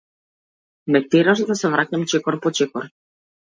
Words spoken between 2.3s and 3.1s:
по чекор.